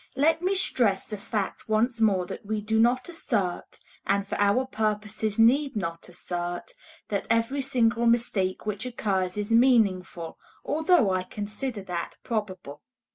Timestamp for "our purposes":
4.39-5.37